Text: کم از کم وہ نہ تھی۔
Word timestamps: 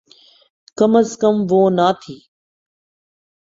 کم 0.77 0.91
از 0.99 1.09
کم 1.21 1.35
وہ 1.49 1.61
نہ 1.77 1.87
تھی۔ 2.01 2.15